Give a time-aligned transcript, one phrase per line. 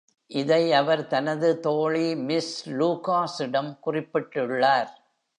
[0.31, 4.91] இதை அவர் தனது தோழி மிஸ் லூகாஸிடம் குறிப்பிட்டுள்ளார்.